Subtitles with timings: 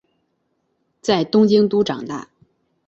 [0.99, 2.27] 在东京都长大。